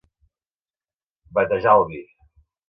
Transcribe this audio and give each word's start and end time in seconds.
Batejar 1.39 1.77
el 1.83 1.85
vi. 1.93 2.01